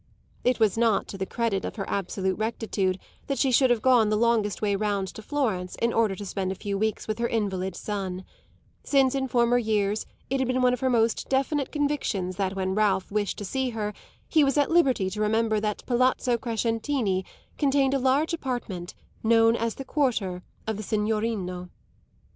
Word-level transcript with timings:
It 0.43 0.59
was 0.59 0.79
not 0.79 1.07
to 1.09 1.17
the 1.19 1.27
credit 1.27 1.63
of 1.63 1.75
her 1.75 1.87
absolute 1.87 2.39
rectitude 2.39 2.97
that 3.27 3.37
she 3.37 3.51
should 3.51 3.69
have 3.69 3.83
gone 3.83 4.09
the 4.09 4.17
longest 4.17 4.59
way 4.59 4.75
round 4.75 5.07
to 5.09 5.21
Florence 5.21 5.75
in 5.79 5.93
order 5.93 6.15
to 6.15 6.25
spend 6.25 6.51
a 6.51 6.55
few 6.55 6.75
weeks 6.75 7.07
with 7.07 7.19
her 7.19 7.27
invalid 7.27 7.75
son; 7.75 8.25
since 8.83 9.13
in 9.13 9.27
former 9.27 9.59
years 9.59 10.07
it 10.27 10.39
had 10.39 10.47
been 10.47 10.63
one 10.63 10.73
of 10.73 10.79
her 10.79 10.89
most 10.89 11.29
definite 11.29 11.71
convictions 11.71 12.37
that 12.37 12.55
when 12.55 12.73
Ralph 12.73 13.11
wished 13.11 13.37
to 13.37 13.45
see 13.45 13.69
her 13.77 13.93
he 14.27 14.43
was 14.43 14.57
at 14.57 14.71
liberty 14.71 15.07
to 15.11 15.21
remember 15.21 15.59
that 15.59 15.85
Palazzo 15.85 16.35
Crescentini 16.35 17.23
contained 17.59 17.93
a 17.93 17.99
large 17.99 18.33
apartment 18.33 18.95
known 19.21 19.55
as 19.55 19.75
the 19.75 19.85
quarter 19.85 20.41
of 20.65 20.77
the 20.77 20.81
signorino. 20.83 21.69